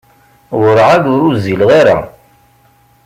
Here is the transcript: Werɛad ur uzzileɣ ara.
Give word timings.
Werɛad 0.59 1.05
ur 1.13 1.21
uzzileɣ 1.29 1.69
ara. 1.79 1.97